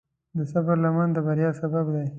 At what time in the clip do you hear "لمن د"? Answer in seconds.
0.83-1.17